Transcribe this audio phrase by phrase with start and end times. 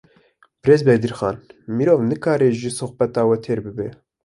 [0.63, 1.37] Birêz Bedirxan,
[1.75, 3.87] meriv nikare ji sohbeta we têr bibe